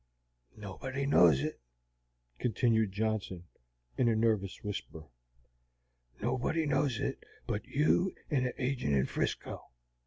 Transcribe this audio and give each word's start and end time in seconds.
"Nobody 0.57 1.05
knows 1.05 1.43
it," 1.43 1.59
continued 2.39 2.91
Johnson, 2.91 3.43
in 3.99 4.09
a 4.09 4.15
nervous 4.15 4.63
whisper, 4.63 5.03
"nobody 6.19 6.65
knows 6.65 6.99
it 6.99 7.23
but 7.45 7.63
you 7.67 8.15
and 8.31 8.47
the 8.47 8.53
agint 8.59 8.95
in 8.97 9.05
'Frisco. 9.05 9.69